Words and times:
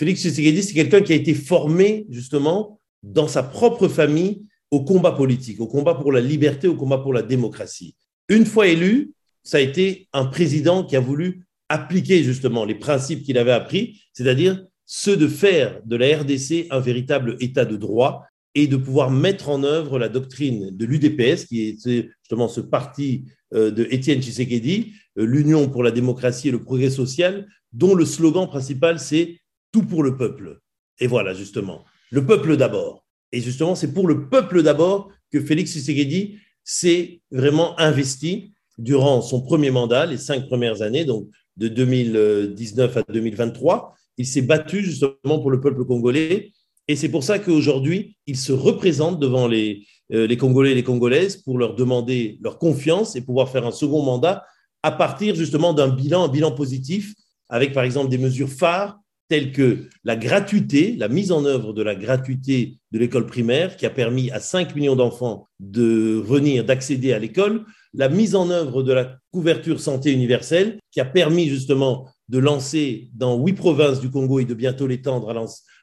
Félix 0.00 0.22
Tshisekedi, 0.22 0.62
c'est 0.62 0.72
quelqu'un 0.72 1.02
qui 1.02 1.12
a 1.12 1.14
été 1.14 1.34
formé 1.34 2.06
justement 2.08 2.80
dans 3.02 3.28
sa 3.28 3.42
propre 3.42 3.86
famille 3.86 4.46
au 4.70 4.82
combat 4.82 5.12
politique, 5.12 5.60
au 5.60 5.66
combat 5.66 5.94
pour 5.94 6.10
la 6.10 6.22
liberté, 6.22 6.68
au 6.68 6.74
combat 6.74 6.96
pour 6.96 7.12
la 7.12 7.20
démocratie. 7.20 7.96
Une 8.30 8.46
fois 8.46 8.68
élu, 8.68 9.12
ça 9.42 9.58
a 9.58 9.60
été 9.60 10.08
un 10.14 10.24
président 10.24 10.84
qui 10.84 10.96
a 10.96 11.00
voulu 11.00 11.44
appliquer 11.68 12.22
justement 12.22 12.64
les 12.64 12.76
principes 12.76 13.22
qu'il 13.24 13.36
avait 13.36 13.52
appris, 13.52 14.00
c'est-à-dire 14.14 14.64
ceux 14.86 15.18
de 15.18 15.28
faire 15.28 15.82
de 15.84 15.96
la 15.96 16.16
RDC 16.16 16.68
un 16.70 16.80
véritable 16.80 17.36
état 17.40 17.66
de 17.66 17.76
droit 17.76 18.24
et 18.54 18.68
de 18.68 18.78
pouvoir 18.78 19.10
mettre 19.10 19.50
en 19.50 19.64
œuvre 19.64 19.98
la 19.98 20.08
doctrine 20.08 20.74
de 20.74 20.84
l'UDPS, 20.86 21.44
qui 21.44 21.68
est 21.68 22.06
justement 22.22 22.48
ce 22.48 22.62
parti 22.62 23.26
euh, 23.52 23.70
de 23.70 23.86
Étienne 23.90 24.22
Tshisekedi, 24.22 24.94
euh, 25.18 25.26
l'Union 25.26 25.68
pour 25.68 25.82
la 25.82 25.90
démocratie 25.90 26.48
et 26.48 26.52
le 26.52 26.62
progrès 26.62 26.88
social, 26.88 27.46
dont 27.74 27.94
le 27.94 28.06
slogan 28.06 28.46
principal 28.46 28.98
c'est 28.98 29.36
tout 29.72 29.82
pour 29.82 30.02
le 30.02 30.16
peuple. 30.16 30.60
Et 30.98 31.06
voilà 31.06 31.34
justement, 31.34 31.84
le 32.10 32.24
peuple 32.26 32.56
d'abord. 32.56 33.04
Et 33.32 33.40
justement, 33.40 33.74
c'est 33.74 33.92
pour 33.92 34.08
le 34.08 34.28
peuple 34.28 34.62
d'abord 34.62 35.10
que 35.30 35.40
Félix 35.40 35.72
Tshisekedi 35.72 36.38
s'est 36.64 37.20
vraiment 37.30 37.78
investi 37.78 38.52
durant 38.78 39.22
son 39.22 39.42
premier 39.42 39.70
mandat, 39.70 40.06
les 40.06 40.16
cinq 40.16 40.46
premières 40.46 40.82
années, 40.82 41.04
donc 41.04 41.28
de 41.56 41.68
2019 41.68 42.96
à 42.96 43.02
2023. 43.12 43.94
Il 44.16 44.26
s'est 44.26 44.42
battu 44.42 44.82
justement 44.82 45.38
pour 45.38 45.50
le 45.50 45.60
peuple 45.60 45.84
congolais. 45.84 46.52
Et 46.88 46.96
c'est 46.96 47.08
pour 47.08 47.22
ça 47.22 47.38
qu'aujourd'hui, 47.38 48.16
il 48.26 48.36
se 48.36 48.52
représente 48.52 49.20
devant 49.20 49.46
les, 49.46 49.86
euh, 50.12 50.26
les 50.26 50.36
Congolais 50.36 50.72
et 50.72 50.74
les 50.74 50.82
Congolaises 50.82 51.36
pour 51.36 51.56
leur 51.56 51.76
demander 51.76 52.38
leur 52.42 52.58
confiance 52.58 53.14
et 53.14 53.20
pouvoir 53.20 53.48
faire 53.48 53.64
un 53.64 53.70
second 53.70 54.02
mandat 54.02 54.44
à 54.82 54.90
partir 54.90 55.34
justement 55.34 55.72
d'un 55.72 55.88
bilan, 55.88 56.24
un 56.24 56.28
bilan 56.28 56.50
positif, 56.50 57.14
avec 57.48 57.72
par 57.72 57.84
exemple 57.84 58.08
des 58.08 58.18
mesures 58.18 58.48
phares 58.48 58.98
telles 59.30 59.52
que 59.52 59.86
la 60.02 60.16
gratuité, 60.16 60.96
la 60.98 61.06
mise 61.06 61.30
en 61.30 61.44
œuvre 61.44 61.72
de 61.72 61.82
la 61.82 61.94
gratuité 61.94 62.78
de 62.90 62.98
l'école 62.98 63.26
primaire, 63.26 63.76
qui 63.76 63.86
a 63.86 63.90
permis 63.90 64.28
à 64.32 64.40
5 64.40 64.74
millions 64.74 64.96
d'enfants 64.96 65.46
de 65.60 66.20
venir, 66.26 66.64
d'accéder 66.64 67.12
à 67.12 67.20
l'école, 67.20 67.64
la 67.94 68.08
mise 68.08 68.34
en 68.34 68.50
œuvre 68.50 68.82
de 68.82 68.92
la 68.92 69.18
couverture 69.30 69.78
santé 69.78 70.12
universelle, 70.12 70.80
qui 70.90 71.00
a 71.00 71.04
permis 71.04 71.48
justement 71.48 72.08
de 72.28 72.38
lancer 72.38 73.08
dans 73.14 73.38
huit 73.38 73.52
provinces 73.52 74.00
du 74.00 74.10
Congo 74.10 74.40
et 74.40 74.44
de 74.44 74.54
bientôt 74.54 74.88
l'étendre 74.88 75.30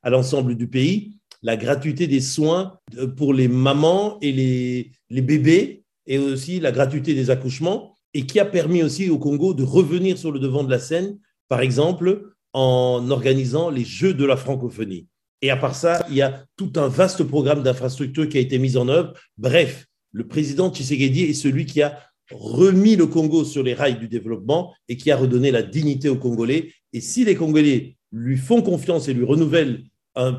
à 0.03 0.09
l'ensemble 0.09 0.55
du 0.55 0.67
pays, 0.67 1.17
la 1.41 1.55
gratuité 1.55 2.05
des 2.05 2.21
soins 2.21 2.77
pour 3.15 3.33
les 3.33 3.47
mamans 3.47 4.17
et 4.21 4.33
les, 4.33 4.91
les 5.09 5.21
bébés, 5.21 5.85
et 6.05 6.17
aussi 6.17 6.59
la 6.59 6.73
gratuité 6.73 7.13
des 7.13 7.29
accouchements, 7.29 7.95
et 8.13 8.25
qui 8.25 8.41
a 8.41 8.45
permis 8.45 8.83
aussi 8.83 9.09
au 9.09 9.17
Congo 9.17 9.53
de 9.53 9.63
revenir 9.63 10.17
sur 10.17 10.33
le 10.33 10.39
devant 10.39 10.65
de 10.65 10.71
la 10.71 10.79
scène, 10.79 11.17
par 11.47 11.61
exemple, 11.61 12.33
en 12.53 13.09
organisant 13.09 13.69
les 13.69 13.85
Jeux 13.85 14.13
de 14.13 14.25
la 14.25 14.37
francophonie. 14.37 15.07
Et 15.41 15.49
à 15.49 15.57
part 15.57 15.75
ça, 15.75 16.05
il 16.09 16.15
y 16.15 16.21
a 16.21 16.45
tout 16.55 16.71
un 16.77 16.87
vaste 16.87 17.23
programme 17.23 17.61
d'infrastructures 17.61 18.27
qui 18.27 18.37
a 18.37 18.41
été 18.41 18.57
mis 18.57 18.77
en 18.77 18.87
œuvre. 18.87 19.13
Bref, 19.37 19.85
le 20.11 20.27
président 20.27 20.71
Tshisekedi 20.71 21.23
est 21.23 21.33
celui 21.33 21.65
qui 21.65 21.81
a 21.81 21.99
remis 22.31 22.95
le 22.95 23.05
Congo 23.05 23.45
sur 23.45 23.63
les 23.63 23.73
rails 23.73 23.99
du 23.99 24.07
développement 24.07 24.73
et 24.89 24.97
qui 24.97 25.11
a 25.11 25.17
redonné 25.17 25.51
la 25.51 25.61
dignité 25.61 26.09
aux 26.09 26.17
Congolais. 26.17 26.73
Et 26.93 27.01
si 27.01 27.23
les 27.23 27.35
Congolais 27.35 27.97
lui 28.11 28.37
font 28.37 28.61
confiance 28.61 29.07
et 29.07 29.13
lui 29.13 29.25
renouvellent 29.25 29.83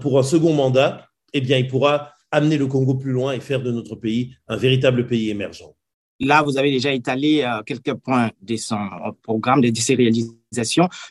pour 0.01 0.19
un 0.19 0.23
second 0.23 0.53
mandat, 0.53 1.07
eh 1.33 1.41
bien, 1.41 1.59
il 1.59 1.69
pourra 1.69 2.13
amener 2.31 2.59
le 2.59 2.67
Congo 2.67 2.95
plus 2.95 3.13
loin 3.13 3.33
et 3.33 3.41
faire 3.41 3.63
de 3.63 3.71
notre 3.71 3.97
pays 3.97 4.35
un 4.49 4.57
véritable 4.57 5.07
pays 5.07 5.31
émergent. 5.31 5.75
Là, 6.21 6.43
vous 6.43 6.59
avez 6.59 6.71
déjà 6.71 6.93
étalé 6.93 7.43
euh, 7.43 7.63
quelques 7.63 7.95
points 7.95 8.31
de 8.43 8.57
son 8.57 8.75
euh, 8.77 9.13
programme, 9.23 9.61
de 9.61 9.75
ses 9.79 9.95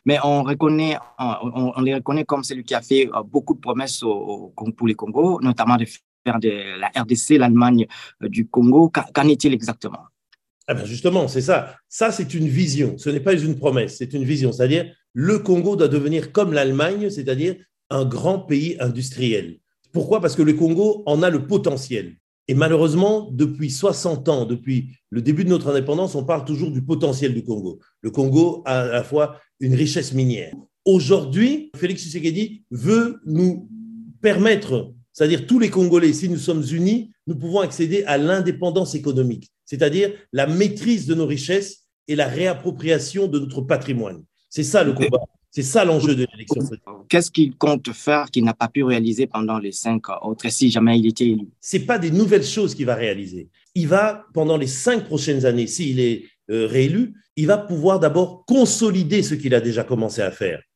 mais 0.06 0.18
on, 0.24 0.44
les 0.46 1.96
reconnaît 1.96 2.26
comme 2.26 2.44
celui 2.44 2.64
qui 2.64 2.76
a 2.76 2.82
fait 2.82 3.08
euh, 3.14 3.24
beaucoup 3.24 3.54
de 3.54 3.60
promesses 3.60 4.00
pour 4.00 4.88
les 4.88 4.96
Congo, 4.96 5.40
notamment 5.42 5.78
de 5.78 5.86
faire 5.86 6.40
de 6.40 6.80
la 6.80 6.88
RDC 6.96 7.38
l'Allemagne 7.38 7.88
du 8.22 8.48
Congo. 8.48 8.92
Qu'en 9.14 9.28
est-il 9.28 9.54
exactement? 9.54 10.06
Ah 10.68 10.74
ben 10.74 10.86
Justement, 10.86 11.28
c'est 11.28 11.42
ça. 11.42 11.76
Ça, 11.88 12.12
c'est 12.12 12.34
une 12.34 12.48
vision. 12.48 12.98
Ce 12.98 13.10
n'est 13.10 13.22
pas 13.22 13.34
une 13.34 13.58
promesse, 13.58 13.98
c'est 13.98 14.14
une 14.14 14.24
vision. 14.24 14.52
C'est-à-dire, 14.52 14.92
le 15.14 15.40
Congo 15.40 15.76
doit 15.76 15.88
devenir 15.88 16.32
comme 16.32 16.54
l'Allemagne, 16.54 17.10
c'est-à-dire 17.10 17.56
un 17.90 18.06
grand 18.06 18.40
pays 18.40 18.76
industriel. 18.80 19.60
Pourquoi? 19.94 20.20
Parce 20.20 20.36
que 20.36 20.42
le 20.42 20.54
Congo 20.54 21.04
en 21.06 21.24
a 21.24 21.30
le 21.30 21.48
potentiel. 21.48 22.18
Et 22.48 22.54
malheureusement, 22.54 23.30
depuis 23.32 23.70
60 23.70 24.30
ans, 24.30 24.46
depuis 24.46 24.90
le 25.10 25.22
début 25.22 25.44
de 25.44 25.50
notre 25.50 25.70
indépendance, 25.70 26.16
on 26.16 26.24
parle 26.24 26.46
toujours 26.46 26.72
du 26.72 26.82
potentiel 26.82 27.34
du 27.34 27.44
Congo. 27.44 27.80
Le 28.02 28.10
Congo 28.10 28.64
a 28.66 28.82
à 28.82 28.86
la 28.88 29.04
fois 29.04 29.40
une 29.60 29.76
richesse 29.76 30.14
minière. 30.14 30.54
Aujourd'hui, 30.86 31.72
Félix 31.76 32.04
Tshisekedi 32.04 32.64
veut 32.72 33.20
nous 33.26 33.70
permettre, 34.22 34.94
c'est-à-dire 35.12 35.46
tous 35.46 35.60
les 35.60 35.70
Congolais, 35.70 36.14
si 36.14 36.30
nous 36.30 36.38
sommes 36.38 36.64
unis, 36.72 37.12
nous 37.28 37.36
pouvons 37.36 37.60
accéder 37.60 38.04
à 38.06 38.18
l'indépendance 38.18 38.96
économique, 38.96 39.52
c'est-à-dire 39.66 40.14
la 40.32 40.48
maîtrise 40.48 41.06
de 41.06 41.16
nos 41.16 41.26
richesses 41.26 41.88
et 42.08 42.16
la 42.16 42.28
réappropriation 42.28 43.28
de 43.28 43.40
notre 43.40 43.62
patrimoine. 43.62 44.24
C'est 44.50 44.64
ça 44.64 44.84
le 44.84 44.94
combat. 44.94 45.20
C'est 45.52 45.64
ça 45.64 45.86
l'enjeu 45.86 46.16
de 46.16 46.28
l'élection. 46.32 46.62
Qu'est-ce 47.10 47.32
qu'il 47.32 47.56
compte 47.56 47.92
faire 47.94 48.30
qu'il 48.30 48.44
n'a 48.44 48.54
pas 48.54 48.68
pu 48.68 48.84
réaliser 48.84 49.28
pendant 49.28 49.58
les 49.58 49.72
cinq 49.72 50.04
autres, 50.24 50.50
si 50.50 50.70
jamais 50.70 51.00
il 51.00 51.08
était 51.08 51.26
élu? 51.26 51.48
Ce 51.62 51.78
pas 51.78 51.98
des 51.98 52.12
nouvelles 52.12 52.44
choses 52.44 52.76
qu'il 52.76 52.86
va 52.86 52.96
réaliser. 52.96 53.50
Il 53.74 53.88
va, 53.88 54.26
pendant 54.34 54.58
les 54.58 54.68
cinq 54.68 55.06
prochaines 55.06 55.46
années, 55.46 55.68
s'il 55.68 56.00
est 56.00 56.26
euh, 56.50 56.68
réélu, 56.68 57.14
il 57.36 57.48
va 57.48 57.58
pouvoir 57.58 58.00
d'abord 58.00 58.46
consolider 58.46 59.24
ce 59.24 59.36
qu'il 59.36 59.54
a 59.54 59.62
déjà 59.62 59.84
commencé 59.84 60.22
à 60.22 60.32
faire. 60.32 60.62